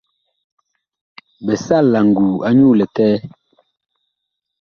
Bi 1.45 1.55
sal 1.65 1.85
la 1.93 1.99
nguu 2.07 2.35
anyuu 2.47 2.73
likɛɛ. 2.79 3.15